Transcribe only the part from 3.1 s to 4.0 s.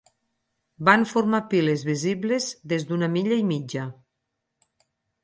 milla i mitja.